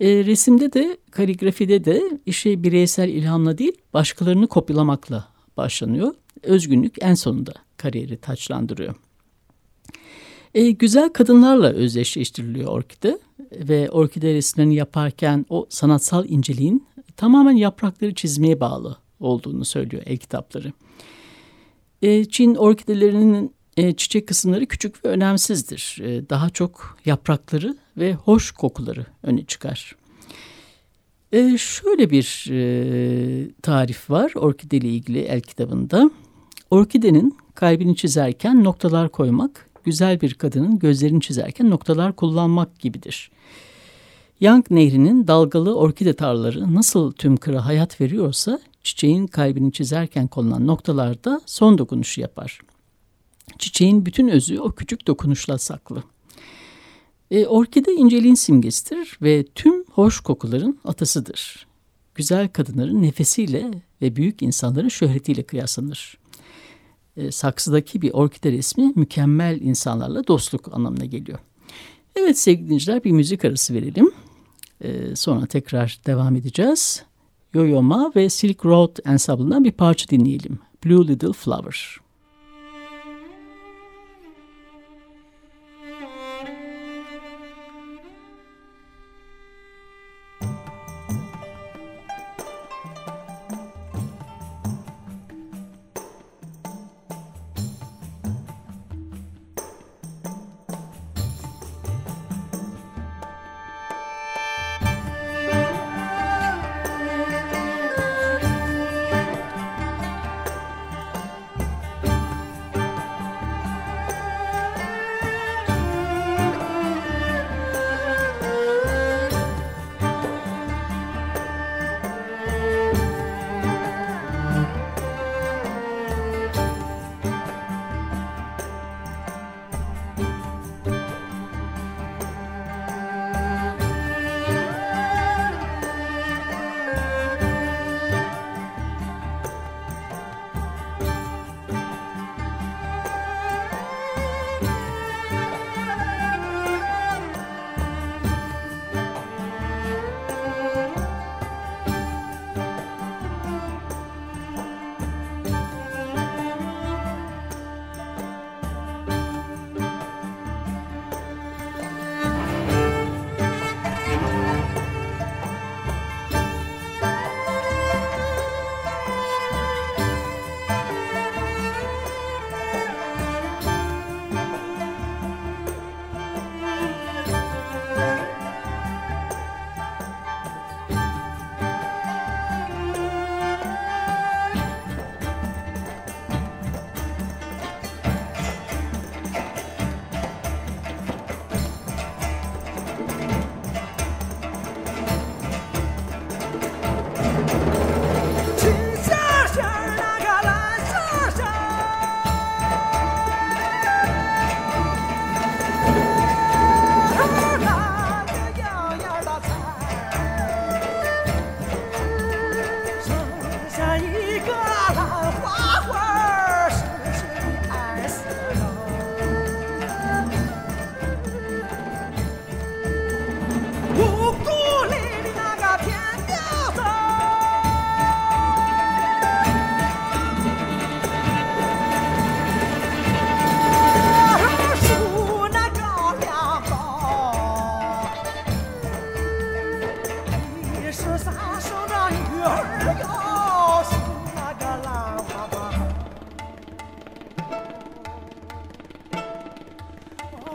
E, 0.00 0.24
resimde 0.24 0.72
de 0.72 0.98
kaligrafide 1.10 1.84
de 1.84 2.02
işe 2.26 2.62
bireysel 2.62 3.08
ilhamla 3.08 3.58
değil 3.58 3.72
başkalarını 3.94 4.46
kopyalamakla 4.46 5.28
başlanıyor. 5.56 6.14
Özgünlük 6.42 6.94
en 7.00 7.14
sonunda 7.14 7.52
kariyeri 7.76 8.16
taçlandırıyor. 8.16 8.94
E, 10.54 10.70
güzel 10.70 11.08
kadınlarla 11.08 11.68
özdeşleştiriliyor 11.68 12.68
orkide 12.68 13.18
ve 13.52 13.90
orkide 13.90 14.34
resimlerini 14.34 14.74
yaparken 14.74 15.46
o 15.48 15.66
sanatsal 15.68 16.28
inceliğin 16.28 16.86
tamamen 17.16 17.56
yaprakları 17.56 18.14
çizmeye 18.14 18.60
bağlı 18.60 18.96
olduğunu 19.20 19.64
söylüyor 19.64 20.02
el 20.06 20.16
kitapları. 20.16 20.72
E, 22.02 22.24
Çin 22.24 22.54
orkidelerinin 22.54 23.54
e, 23.76 23.92
çiçek 23.92 24.28
kısımları 24.28 24.66
küçük 24.66 25.04
ve 25.04 25.08
önemsizdir. 25.08 25.98
E, 26.02 26.28
daha 26.30 26.50
çok 26.50 26.98
yaprakları 27.04 27.76
ve 27.96 28.14
hoş 28.14 28.50
kokuları 28.50 29.06
öne 29.22 29.44
çıkar. 29.44 29.96
E, 31.32 31.58
şöyle 31.58 32.10
bir 32.10 32.46
e, 32.50 33.50
tarif 33.62 34.10
var 34.10 34.32
orkide 34.34 34.76
ile 34.76 34.88
ilgili 34.88 35.18
el 35.18 35.40
kitabında. 35.40 36.10
Orkidenin 36.70 37.38
kalbini 37.54 37.96
çizerken 37.96 38.64
noktalar 38.64 39.08
koymak 39.08 39.69
güzel 39.84 40.20
bir 40.20 40.34
kadının 40.34 40.78
gözlerini 40.78 41.20
çizerken 41.20 41.70
noktalar 41.70 42.16
kullanmak 42.16 42.78
gibidir. 42.78 43.30
Yang 44.40 44.70
Nehri'nin 44.70 45.26
dalgalı 45.26 45.76
orkide 45.76 46.12
tarlaları 46.12 46.74
nasıl 46.74 47.12
tüm 47.12 47.36
kıra 47.36 47.66
hayat 47.66 48.00
veriyorsa 48.00 48.60
çiçeğin 48.82 49.26
kalbini 49.26 49.72
çizerken 49.72 50.26
konulan 50.26 50.66
noktalarda 50.66 51.40
son 51.46 51.78
dokunuşu 51.78 52.20
yapar. 52.20 52.60
Çiçeğin 53.58 54.06
bütün 54.06 54.28
özü 54.28 54.58
o 54.58 54.72
küçük 54.72 55.06
dokunuşla 55.06 55.58
saklı. 55.58 56.02
E, 57.30 57.46
orkide 57.46 57.92
inceliğin 57.92 58.34
simgesidir 58.34 59.18
ve 59.22 59.44
tüm 59.54 59.84
hoş 59.84 60.20
kokuların 60.20 60.80
atasıdır. 60.84 61.66
Güzel 62.14 62.48
kadınların 62.48 63.02
nefesiyle 63.02 63.70
ve 64.02 64.16
büyük 64.16 64.42
insanların 64.42 64.88
şöhretiyle 64.88 65.42
kıyaslanır 65.42 66.19
e, 67.16 67.30
saksıdaki 67.30 68.02
bir 68.02 68.12
orkide 68.12 68.52
resmi 68.52 68.92
mükemmel 68.96 69.60
insanlarla 69.60 70.26
dostluk 70.26 70.74
anlamına 70.74 71.04
geliyor. 71.04 71.38
Evet 72.16 72.38
sevgili 72.38 72.64
dinleyiciler 72.64 73.04
bir 73.04 73.10
müzik 73.10 73.44
arası 73.44 73.74
verelim. 73.74 74.10
E, 74.80 75.16
sonra 75.16 75.46
tekrar 75.46 76.00
devam 76.06 76.36
edeceğiz. 76.36 77.04
Yo-Yo 77.54 77.82
Ma 77.82 78.12
ve 78.16 78.28
Silk 78.28 78.66
Road 78.66 78.96
ensemblından 79.06 79.64
bir 79.64 79.72
parça 79.72 80.08
dinleyelim. 80.08 80.58
Blue 80.84 81.08
Little 81.08 81.32
Flower. 81.32 81.96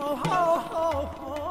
ho, 0.06 0.14
ho, 0.70 1.10
ho. 1.20 1.45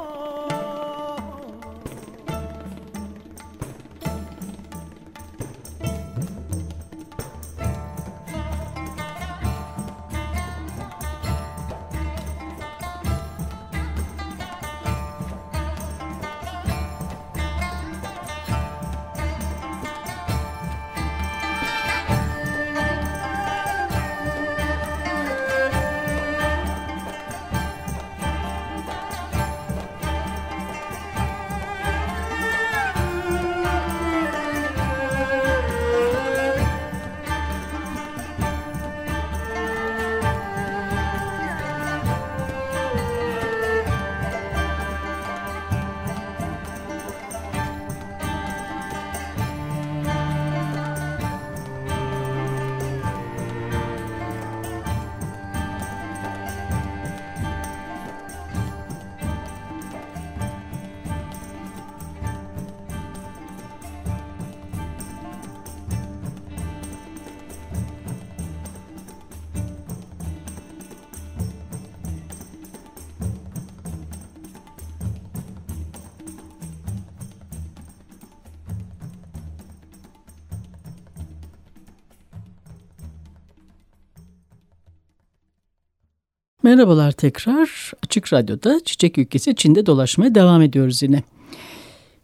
！Merhabalar 86.75 87.13
tekrar. 87.13 87.93
Açık 88.05 88.33
Radyo'da 88.33 88.81
Çiçek 88.85 89.19
Ülkesi 89.19 89.55
Çin'de 89.55 89.87
dolaşmaya 89.87 90.35
devam 90.35 90.63
ediyoruz 90.63 91.03
yine. 91.03 91.23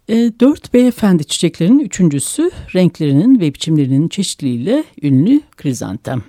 E, 0.08 0.14
dört 0.40 0.74
beyefendi 0.74 1.24
çiçeklerinin 1.24 1.78
üçüncüsü 1.78 2.50
renklerinin 2.74 3.40
ve 3.40 3.54
biçimlerinin 3.54 4.08
çeşitliliğiyle 4.08 4.84
ünlü 5.02 5.40
krizantem. 5.56 6.22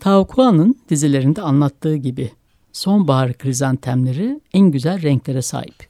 Tao 0.00 0.26
Kuan'ın 0.26 0.74
dizilerinde 0.88 1.42
anlattığı 1.42 1.96
gibi 1.96 2.30
sonbahar 2.72 3.38
krizantemleri 3.38 4.40
en 4.52 4.70
güzel 4.70 5.02
renklere 5.02 5.42
sahip. 5.42 5.86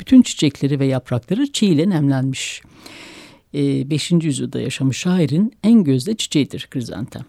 Bütün 0.00 0.22
çiçekleri 0.22 0.80
ve 0.80 0.86
yaprakları 0.86 1.52
çiğ 1.52 1.66
ile 1.66 1.90
nemlenmiş. 1.90 2.62
5. 3.54 4.12
E, 4.12 4.16
yüzyılda 4.22 4.60
yaşamış 4.60 4.96
şairin 4.96 5.52
en 5.64 5.84
gözde 5.84 6.16
çiçeğidir 6.16 6.68
krizantem. 6.70 7.24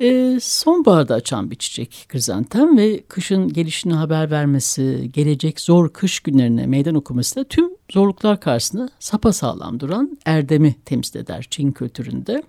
E, 0.00 0.38
sonbaharda 0.40 1.14
açan 1.14 1.50
bir 1.50 1.56
çiçek 1.56 2.06
krizantem 2.08 2.78
ve 2.78 3.02
kışın 3.08 3.48
gelişini 3.48 3.94
haber 3.94 4.30
vermesi, 4.30 5.10
gelecek 5.12 5.60
zor 5.60 5.88
kış 5.88 6.20
günlerine 6.20 6.66
meydan 6.66 6.94
okuması 6.94 7.36
da 7.36 7.44
tüm 7.44 7.70
zorluklar 7.90 8.40
karşısında 8.40 8.88
sapasağlam 8.98 9.80
duran 9.80 10.18
erdemi 10.26 10.74
temsil 10.84 11.18
eder 11.18 11.46
Çin 11.50 11.72
kültüründe. 11.72 12.42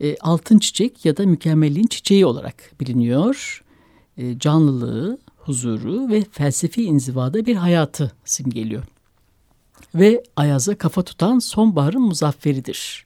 E, 0.00 0.16
altın 0.16 0.58
çiçek 0.58 1.04
ya 1.04 1.16
da 1.16 1.26
mükemmelliğin 1.26 1.86
çiçeği 1.86 2.26
olarak 2.26 2.72
biliniyor. 2.80 3.64
E, 4.16 4.38
canlılığı, 4.38 5.18
huzuru 5.36 6.08
ve 6.08 6.24
felsefi 6.32 6.84
inzivada 6.84 7.46
bir 7.46 7.56
hayatı 7.56 8.12
simgeliyor. 8.24 8.84
Ve 9.94 10.22
ayaza 10.36 10.74
kafa 10.74 11.02
tutan 11.02 11.38
sonbaharın 11.38 12.02
muzafferidir. 12.02 13.04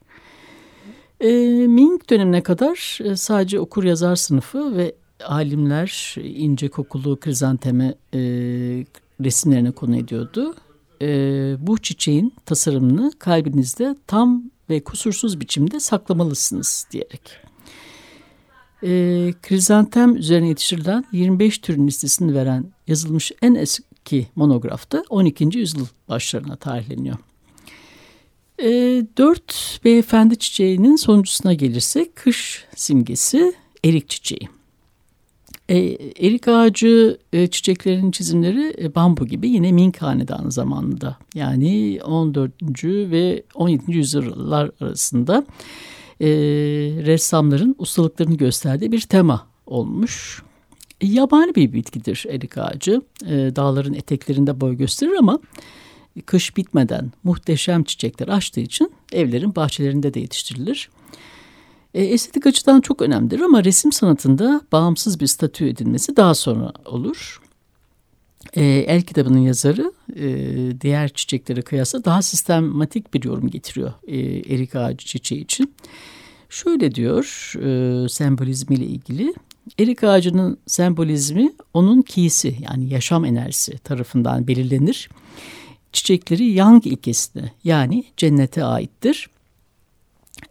E, 1.21 1.27
Ming 1.67 2.09
dönemine 2.09 2.43
kadar 2.43 2.99
e, 3.03 3.15
sadece 3.15 3.59
okur 3.59 3.83
yazar 3.83 4.15
sınıfı 4.15 4.77
ve 4.77 4.95
alimler 5.25 6.15
ince 6.17 6.69
kokulu 6.69 7.19
krizanteme 7.19 7.95
e, 8.13 8.19
resimlerine 9.23 9.71
konu 9.71 9.97
ediyordu. 9.97 10.55
E, 11.01 11.07
bu 11.59 11.77
çiçeğin 11.77 12.33
tasarımını 12.45 13.11
kalbinizde 13.19 13.95
tam 14.07 14.43
ve 14.69 14.83
kusursuz 14.83 15.39
biçimde 15.39 15.79
saklamalısınız 15.79 16.87
diyerek. 16.91 17.21
E, 18.83 18.89
krizantem 19.41 20.15
üzerine 20.15 20.47
yetiştirilen 20.47 21.05
25 21.11 21.57
türün 21.57 21.87
listesini 21.87 22.35
veren 22.35 22.65
yazılmış 22.87 23.31
en 23.41 23.55
eski 23.55 24.27
monografta 24.35 25.03
12. 25.09 25.57
yüzyıl 25.57 25.85
başlarına 26.09 26.55
tarihleniyor. 26.55 27.17
E, 28.61 28.69
dört 29.17 29.79
beyefendi 29.83 30.37
çiçeğinin 30.37 30.95
sonuncusuna 30.95 31.53
gelirsek 31.53 32.15
kış 32.15 32.65
simgesi 32.75 33.53
erik 33.85 34.09
çiçeği. 34.09 34.49
E, 35.69 35.77
erik 36.27 36.47
ağacı 36.47 37.17
e, 37.33 37.47
çiçeklerinin 37.47 38.11
çizimleri 38.11 38.75
e, 38.81 38.95
bambu 38.95 39.25
gibi 39.25 39.49
yine 39.49 39.71
Ming 39.71 39.97
Hanedanı 39.97 40.51
zamanında 40.51 41.17
yani 41.35 41.99
14. 42.03 42.51
ve 42.83 43.43
17. 43.55 43.91
yüzyıllar 43.91 44.71
arasında 44.81 45.45
e, 46.21 46.27
ressamların 47.05 47.75
ustalıklarını 47.77 48.37
gösterdiği 48.37 48.91
bir 48.91 49.01
tema 49.01 49.47
olmuş. 49.65 50.43
E, 51.01 51.07
yabani 51.07 51.55
bir 51.55 51.73
bitkidir 51.73 52.25
erik 52.29 52.57
ağacı. 52.57 53.01
E, 53.25 53.55
dağların 53.55 53.93
eteklerinde 53.93 54.61
boy 54.61 54.77
gösterir 54.77 55.15
ama 55.19 55.39
kış 56.25 56.57
bitmeden 56.57 57.11
muhteşem 57.23 57.83
çiçekler 57.83 58.27
açtığı 58.27 58.59
için 58.59 58.91
evlerin 59.11 59.55
bahçelerinde 59.55 60.13
de 60.13 60.19
yetiştirilir. 60.19 60.89
E, 61.93 62.03
estetik 62.03 62.47
açıdan 62.47 62.81
çok 62.81 63.01
önemlidir 63.01 63.39
ama 63.39 63.63
resim 63.63 63.91
sanatında 63.91 64.61
bağımsız 64.71 65.19
bir 65.19 65.27
statü 65.27 65.69
edilmesi 65.69 66.15
daha 66.15 66.35
sonra 66.35 66.71
olur. 66.85 67.41
E, 68.53 68.63
el 68.63 69.01
kitabının 69.01 69.39
yazarı 69.39 69.91
e, 70.15 70.81
diğer 70.81 71.09
çiçeklere 71.09 71.61
kıyasla 71.61 72.05
daha 72.05 72.21
sistematik 72.21 73.13
bir 73.13 73.23
yorum 73.23 73.49
getiriyor 73.49 73.93
e, 74.07 74.17
erik 74.55 74.75
ağacı 74.75 75.05
çiçeği 75.05 75.41
için. 75.41 75.73
Şöyle 76.49 76.95
diyor 76.95 77.53
e, 77.55 78.09
sembolizmiyle 78.09 78.85
ilgili. 78.85 79.33
Erik 79.79 80.03
ağacının 80.03 80.57
sembolizmi 80.67 81.53
onun 81.73 82.01
kiysi 82.01 82.55
yani 82.61 82.93
yaşam 82.93 83.25
enerjisi 83.25 83.77
tarafından 83.77 84.47
belirlenir 84.47 85.09
çiçekleri 85.97 86.45
Yang 86.45 86.87
ilkesine 86.87 87.51
yani 87.63 88.03
cennete 88.17 88.63
aittir. 88.63 89.29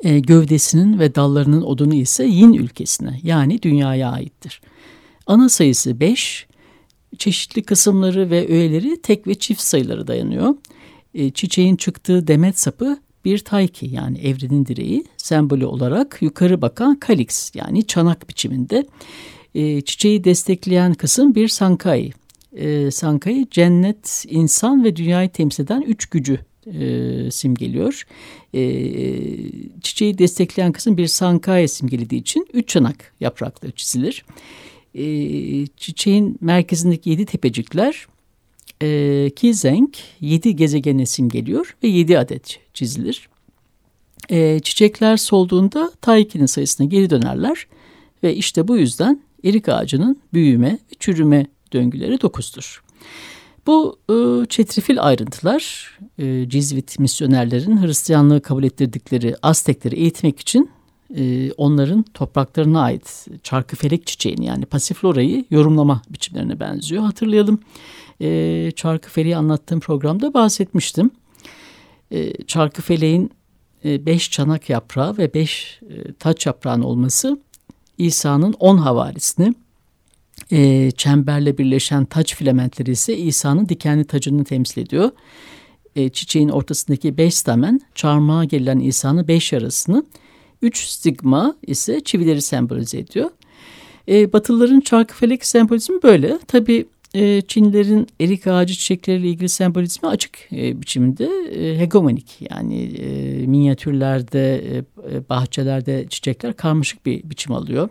E, 0.01 0.19
gövdesinin 0.19 0.99
ve 0.99 1.15
dallarının 1.15 1.63
odunu 1.63 1.95
ise 1.95 2.25
Yin 2.25 2.53
ülkesine 2.53 3.21
yani 3.23 3.63
dünyaya 3.63 4.11
aittir. 4.11 4.61
Ana 5.27 5.49
sayısı 5.49 6.01
5, 6.01 6.47
çeşitli 7.19 7.63
kısımları 7.63 8.31
ve 8.31 8.49
öğeleri 8.49 9.03
tek 9.03 9.27
ve 9.27 9.35
çift 9.35 9.61
sayıları 9.61 10.07
dayanıyor. 10.07 10.55
E, 11.15 11.31
çiçeğin 11.31 11.77
çıktığı 11.77 12.27
demet 12.27 12.59
sapı 12.59 12.99
bir 13.25 13.39
tayki 13.39 13.87
yani 13.87 14.19
evrenin 14.19 14.67
direği 14.67 15.05
sembolü 15.17 15.67
olarak 15.67 16.19
yukarı 16.21 16.63
bakan 16.63 16.97
kalix 16.97 17.51
yani 17.55 17.87
çanak 17.87 18.29
biçiminde. 18.29 18.87
E, 19.55 19.81
çiçeği 19.81 20.25
destekleyen 20.25 20.95
kısım 20.95 21.35
bir 21.35 21.49
sankai 21.49 22.13
e, 22.57 22.91
Sanka'yı 22.91 23.47
cennet, 23.51 24.25
insan 24.29 24.85
ve 24.85 24.97
dünyayı 24.97 25.29
temsil 25.29 25.65
eden 25.65 25.81
üç 25.81 26.07
gücü 26.07 26.39
e, 26.67 27.31
simgeliyor. 27.31 28.07
E, 28.55 28.61
çiçeği 29.81 30.19
destekleyen 30.19 30.73
kısım 30.73 30.97
bir 30.97 31.07
Sanka'ya 31.07 31.69
simgelediği 31.69 32.21
için 32.21 32.47
üç 32.53 32.69
çanak 32.69 33.13
yaprakları 33.21 33.73
çizilir. 33.73 34.25
E, 34.95 35.05
çiçeğin 35.67 36.39
merkezindeki 36.41 37.11
yedi 37.11 37.27
tepecikler 37.27 38.07
e, 38.83 39.31
Kizeng 39.37 39.95
yedi 40.21 40.57
gezegene 40.57 41.07
simgeliyor 41.07 41.77
ve 41.83 41.89
yedi 41.89 42.19
adet 42.19 42.59
çizilir. 42.75 43.29
E, 44.29 44.61
çiçekler 44.61 45.17
solduğunda 45.17 45.93
Taiki'nin 46.01 46.47
sayısına 46.47 46.87
geri 46.87 47.11
dönerler 47.11 47.67
ve 48.23 48.35
işte 48.35 48.69
bu 48.69 48.77
yüzden 48.77 49.21
erik 49.45 49.69
ağacının 49.69 50.21
büyüme 50.33 50.73
ve 50.73 50.95
çürüme 50.99 51.47
döngüleri 51.73 52.21
dokuzdur. 52.21 52.83
Bu 53.67 53.99
e, 54.11 54.47
çetrefil 54.47 55.03
ayrıntılar 55.03 55.91
e, 56.19 56.49
Cizvit 56.49 56.99
misyonerlerin 56.99 57.83
Hristiyanlığı 57.83 58.43
kabul 58.43 58.65
ettirdikleri 58.65 59.37
Aztekleri 59.43 59.97
eğitmek 59.97 60.41
için 60.41 60.71
e, 61.17 61.53
onların 61.53 62.03
topraklarına 62.03 62.81
ait 62.81 63.27
çarkıfelek 63.43 64.07
çiçeğini 64.07 64.47
yani 64.47 64.67
pasiflorayı 64.67 65.45
yorumlama 65.51 66.03
biçimlerine 66.11 66.61
benziyor. 66.61 67.03
Hatırlayalım 67.03 67.61
e, 68.21 68.71
çarkıfeleği 68.77 69.37
anlattığım 69.37 69.81
programda 69.81 70.35
bahsetmiştim. 70.35 71.11
E, 72.11 72.45
çarkıfeleğin 72.45 73.31
e, 73.85 74.07
beş 74.07 74.31
çanak 74.31 74.71
yaprağı 74.71 75.19
ve 75.19 75.35
beş 75.35 75.81
e, 75.91 76.13
taç 76.13 76.47
yaprağın 76.47 76.83
olması 76.83 77.39
İsa'nın 77.99 78.53
on 78.53 78.79
havalisini 78.79 79.55
e, 80.53 80.91
çemberle 80.91 81.59
birleşen 81.59 82.05
taç 82.05 82.35
filamentleri 82.37 82.91
ise 82.91 83.17
İsa'nın 83.17 83.69
dikenli 83.69 84.05
tacını 84.05 84.45
temsil 84.45 84.83
ediyor. 84.83 85.11
E, 85.97 86.09
çiçeğin 86.09 86.49
ortasındaki 86.49 87.17
beş 87.17 87.35
stamen 87.35 87.81
çarmıha 87.95 88.45
gelen 88.45 88.79
İsa'nın 88.79 89.29
beş 89.29 89.53
yarasını, 89.53 90.05
üç 90.63 90.85
stigma 90.87 91.57
ise 91.67 92.01
çivileri 92.01 92.43
sembolize 92.43 92.99
ediyor. 92.99 93.31
E, 94.09 94.33
Batılıların 94.33 94.81
çarkıfelek 94.81 95.47
sembolizmi 95.47 96.03
böyle. 96.03 96.39
Tabi 96.39 96.87
e, 97.15 97.43
Çinlilerin 97.43 98.07
erik 98.21 98.47
ağacı 98.47 98.75
çiçekleriyle 98.75 99.29
ilgili 99.29 99.49
sembolizmi 99.49 100.09
açık 100.09 100.39
e, 100.53 100.83
biçimde 100.83 101.25
e, 101.55 101.79
hegemonik. 101.79 102.39
Yani 102.51 102.83
e, 102.83 103.47
minyatürlerde, 103.47 104.63
e, 105.11 105.29
bahçelerde 105.29 106.07
çiçekler 106.09 106.57
karmaşık 106.57 107.07
bir 107.07 107.31
biçim 107.31 107.53
alıyor. 107.53 107.89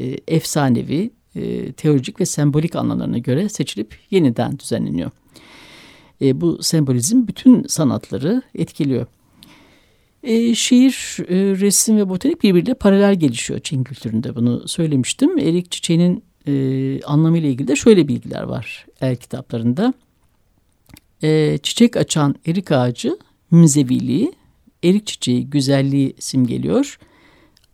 E, 0.00 0.16
efsanevi, 0.28 1.10
e, 1.36 1.72
teolojik 1.72 2.20
ve 2.20 2.26
sembolik 2.26 2.76
anlamlarına 2.76 3.18
göre 3.18 3.48
seçilip 3.48 3.98
yeniden 4.10 4.58
düzenleniyor. 4.58 5.10
E, 6.22 6.40
bu 6.40 6.62
sembolizm 6.62 7.26
bütün 7.26 7.62
sanatları 7.66 8.42
etkiliyor. 8.54 9.06
E, 10.22 10.54
şiir, 10.54 11.16
e, 11.28 11.60
resim 11.60 11.96
ve 11.96 12.08
botanik 12.08 12.42
birbiriyle 12.42 12.74
paralel 12.74 13.14
gelişiyor 13.14 13.60
Çin 13.60 13.84
kültüründe 13.84 14.36
bunu 14.36 14.68
söylemiştim. 14.68 15.38
Erik 15.38 15.70
çiçeğinin 15.70 16.24
e, 16.46 17.02
anlamıyla 17.02 17.48
ilgili 17.48 17.68
de 17.68 17.76
şöyle 17.76 18.08
bilgiler 18.08 18.42
var 18.42 18.86
el 19.00 19.16
kitaplarında. 19.16 19.94
E, 21.22 21.58
çiçek 21.62 21.96
açan 21.96 22.34
erik 22.46 22.72
ağacı 22.72 23.18
münzeviliği, 23.50 24.32
erik 24.84 25.06
çiçeği 25.06 25.50
güzelliği 25.50 26.14
simgeliyor. 26.18 26.98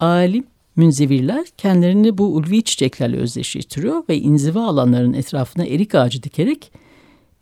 Alim 0.00 0.44
Münzevirler 0.78 1.46
kendilerini 1.56 2.18
bu 2.18 2.34
ulvi 2.34 2.62
çiçeklerle 2.62 3.16
özdeşleştiriyor 3.16 4.02
ve 4.08 4.18
inziva 4.18 4.66
alanlarının 4.66 5.12
etrafına 5.12 5.66
erik 5.66 5.94
ağacı 5.94 6.22
dikerek 6.22 6.72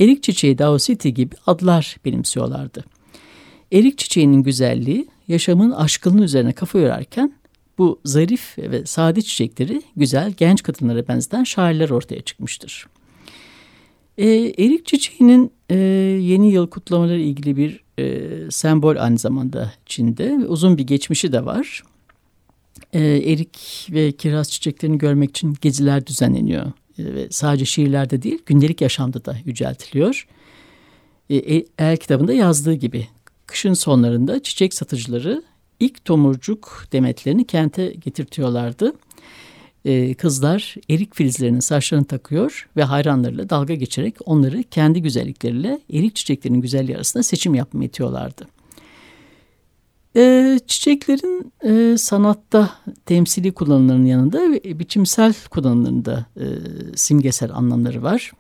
erik 0.01 0.23
çiçeği 0.23 0.59
Daositi 0.59 1.15
gibi 1.15 1.35
adlar 1.47 1.97
benimsiyorlardı. 2.05 2.85
Erik 3.73 3.99
çiçeğinin 3.99 4.43
güzelliği 4.43 5.07
yaşamın 5.29 5.71
aşkının 5.71 6.23
üzerine 6.23 6.53
kafa 6.53 6.79
yorarken 6.79 7.33
bu 7.79 8.01
zarif 8.05 8.59
ve 8.59 8.87
sade 8.87 9.23
çiçekleri 9.23 9.83
güzel 9.97 10.33
genç 10.33 10.63
kadınlara 10.63 11.09
benzeyen 11.09 11.45
şairler 11.45 11.91
ortaya 11.91 12.21
çıkmıştır. 12.21 12.87
E, 14.19 14.29
erik 14.37 14.87
çiçeğinin 14.87 15.53
e, 15.71 15.77
yeni 16.23 16.53
yıl 16.53 16.67
kutlamaları 16.67 17.21
ilgili 17.21 17.57
bir 17.57 17.85
e, 17.99 18.51
sembol 18.51 18.97
aynı 18.97 19.19
zamanda 19.19 19.73
Çin'de 19.87 20.33
uzun 20.49 20.79
bir 20.79 20.87
geçmişi 20.87 21.33
de 21.33 21.45
var 21.45 21.83
e, 22.97 23.33
erik 23.33 23.87
ve 23.91 24.13
kiraz 24.13 24.51
çiçeklerini 24.51 24.99
görmek 24.99 25.31
için 25.31 25.57
geziler 25.61 26.07
düzenleniyor. 26.07 26.67
E, 26.99 27.05
ve 27.05 27.29
sadece 27.31 27.65
şiirlerde 27.65 28.23
değil 28.23 28.39
gündelik 28.47 28.81
yaşamda 28.81 29.25
da 29.25 29.37
yüceltiliyor. 29.45 30.29
E, 31.31 31.37
e, 31.37 31.65
el 31.79 31.97
kitabında 31.97 32.33
yazdığı 32.33 32.75
gibi 32.75 33.09
kışın 33.47 33.75
sonlarında 33.75 34.43
çiçek 34.43 34.75
satıcıları 34.75 35.43
ilk 35.81 36.05
tomurcuk 36.05 36.85
demetlerini 36.93 37.47
kente 37.47 37.93
getirtiyorlardı. 37.93 38.93
Ee, 39.85 40.15
kızlar 40.15 40.75
erik 40.91 41.15
filizlerinin 41.15 41.61
saçlarını 41.61 42.05
takıyor 42.05 42.69
ve 42.77 42.83
hayranlarıyla 42.83 43.51
dalga 43.51 43.75
geçerek 43.75 44.15
onları 44.25 44.63
kendi 44.63 45.03
güzellikleriyle 45.03 45.81
erik 45.93 46.17
çiçeklerinin 46.17 46.61
güzelliği 46.61 46.97
arasında 46.97 47.23
seçim 47.23 47.55
yapmaya 47.55 47.85
itiyorlardı. 47.85 48.47
E, 50.17 50.59
çiçeklerin 50.67 51.53
e, 51.65 51.99
sanatta 51.99 52.71
temsili 53.07 53.53
kullanımlarının 53.53 54.07
yanında 54.07 54.53
biçimsel 54.79 55.35
kullanımlarında 55.51 56.27
e, 56.37 56.45
simgesel 56.97 57.53
anlamları 57.53 58.03
var. 58.03 58.33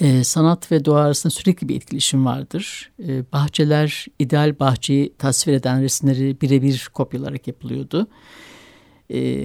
E, 0.00 0.24
sanat 0.24 0.72
ve 0.72 0.84
doğa 0.84 1.00
arasında 1.00 1.30
sürekli 1.30 1.68
bir 1.68 1.76
etkileşim 1.76 2.26
vardır. 2.26 2.92
Bahçeler 3.32 4.06
ideal 4.18 4.58
bahçeyi 4.58 5.12
tasvir 5.18 5.52
eden 5.52 5.82
resimleri 5.82 6.40
birebir 6.40 6.90
kopyalarak 6.94 7.46
yapılıyordu. 7.48 8.06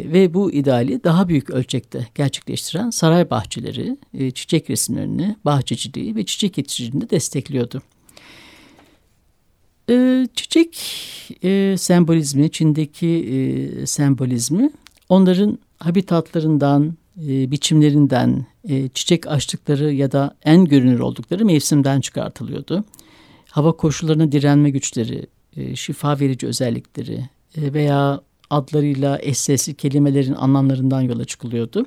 Ve 0.06 0.34
bu 0.34 0.52
ideali 0.52 1.04
daha 1.04 1.28
büyük 1.28 1.50
ölçekte 1.50 2.08
gerçekleştiren 2.16 2.90
saray 2.90 3.30
bahçeleri 3.30 3.98
çiçek 4.32 4.70
resimlerini, 4.70 5.36
bahçeciliği 5.46 6.16
ve 6.16 6.26
çiçek 6.26 6.58
yetiştiriciliğini 6.58 7.06
de 7.06 7.10
destekliyordu. 7.10 7.82
E, 9.90 10.28
çiçek 10.36 10.80
e, 11.44 11.76
sembolizmi, 11.78 12.52
Çin'deki 12.52 13.08
e, 13.08 13.86
sembolizmi 13.86 14.72
onların 15.10 15.60
habitatlarından, 15.80 16.98
e, 17.28 17.52
biçimlerinden, 17.52 18.46
e, 18.70 18.90
çiçek 18.90 19.28
açtıkları 19.28 19.94
ya 19.94 20.12
da 20.12 20.36
en 20.44 20.66
görünür 20.66 21.00
oldukları 21.00 21.46
mevsimden 21.46 22.02
çıkartılıyordu. 22.02 22.84
Hava 23.52 23.72
koşullarına 23.72 24.32
direnme 24.32 24.70
güçleri, 24.70 25.28
e, 25.58 25.76
şifa 25.76 26.20
verici 26.20 26.48
özellikleri 26.48 27.30
e, 27.58 27.74
veya 27.74 28.22
adlarıyla 28.50 29.20
eş 29.22 29.38
sesli 29.38 29.74
kelimelerin 29.74 30.34
anlamlarından 30.34 31.02
yola 31.02 31.26
çıkılıyordu. 31.26 31.86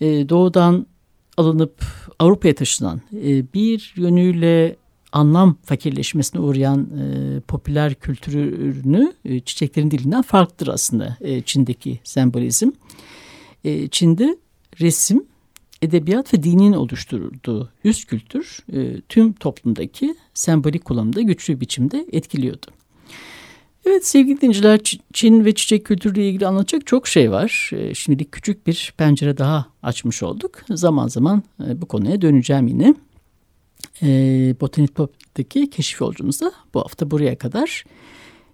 E, 0.00 0.28
doğudan 0.28 0.86
alınıp 1.36 1.84
Avrupa'ya 2.18 2.54
taşınan 2.54 3.00
e, 3.14 3.52
bir 3.54 3.94
yönüyle 3.96 4.76
anlam 5.16 5.56
fakirleşmesine 5.64 6.40
uğrayan 6.40 6.80
e, 6.80 7.40
popüler 7.40 7.94
kültürünü 7.94 9.12
e, 9.24 9.40
çiçeklerin 9.40 9.90
dilinden 9.90 10.22
farklıdır 10.22 10.68
aslında 10.68 11.16
e, 11.20 11.42
Çin'deki 11.42 12.00
sembolizm. 12.04 12.70
E, 13.64 13.88
Çin'de 13.88 14.36
resim, 14.80 15.24
edebiyat 15.82 16.34
ve 16.34 16.42
dinin 16.42 16.72
oluşturduğu 16.72 17.70
üst 17.84 18.06
kültür 18.06 18.58
e, 18.72 19.00
tüm 19.00 19.32
toplumdaki 19.32 20.14
sembolik 20.34 20.84
kullanımda 20.84 21.20
güçlü 21.20 21.60
biçimde 21.60 22.06
etkiliyordu. 22.12 22.66
Evet 23.86 24.06
sevgili 24.06 24.40
dinciler 24.40 24.80
Çin 25.12 25.44
ve 25.44 25.54
çiçek 25.54 25.84
kültürüyle 25.84 26.28
ilgili 26.28 26.46
anlatacak 26.46 26.86
çok 26.86 27.08
şey 27.08 27.30
var. 27.30 27.70
E, 27.72 27.94
şimdilik 27.94 28.32
küçük 28.32 28.66
bir 28.66 28.94
pencere 28.96 29.38
daha 29.38 29.66
açmış 29.82 30.22
olduk. 30.22 30.52
Zaman 30.70 31.08
zaman 31.08 31.42
e, 31.68 31.82
bu 31.82 31.86
konuya 31.86 32.22
döneceğim 32.22 32.66
yine 32.66 32.94
e, 34.02 34.08
Botanik 34.60 34.94
Pop'taki 34.94 35.70
keşif 35.70 36.00
yolculuğumuzda 36.00 36.52
bu 36.74 36.80
hafta 36.80 37.10
buraya 37.10 37.38
kadar 37.38 37.84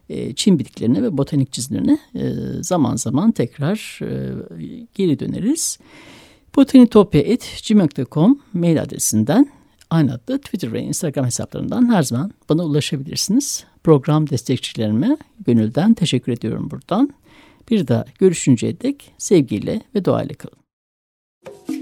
e, 0.09 0.35
Çin 0.35 0.59
bitkilerine 0.59 1.03
ve 1.03 1.19
botanik 1.19 1.53
çizimlerine 1.53 1.99
e, 2.15 2.33
zaman 2.63 2.97
zaman 2.97 3.33
tekrar 3.33 4.01
e, 4.03 4.35
geri 4.95 5.19
döneriz. 5.19 5.79
botanitopya.gmail.com 6.57 8.41
mail 8.53 8.83
adresinden 8.83 9.51
aynı 9.91 10.15
adlı 10.15 10.39
Twitter 10.39 10.73
ve 10.73 10.83
Instagram 10.83 11.27
hesaplarından 11.27 11.93
her 11.93 12.03
zaman 12.03 12.33
bana 12.49 12.65
ulaşabilirsiniz. 12.65 13.65
Program 13.85 14.31
destekçilerime 14.31 15.17
gönülden 15.47 15.95
teşekkür 15.95 16.33
ediyorum 16.33 16.71
buradan. 16.71 17.15
Bir 17.71 17.89
daha 17.89 18.05
görüşünceye 18.19 18.81
dek 18.81 19.15
sevgiyle 19.19 19.81
ve 19.95 20.05
doğayla 20.05 20.35
kalın. 20.35 21.82